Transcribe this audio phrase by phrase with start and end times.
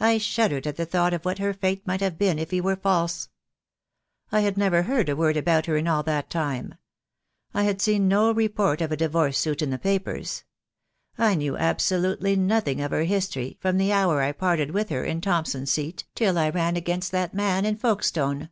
[0.00, 2.74] I shuddered at the thought of what her fate might have been if he were
[2.74, 3.28] false.
[4.32, 6.74] I had never heard a word about her in all that time.
[7.54, 10.42] I had seeen no report of a Divorce suit in the papers.
[11.16, 15.14] I knew absolutely nothing of her history from the hour I parted with her by
[15.20, 18.50] Thomson's Seat till I ran against that man in Folkestone.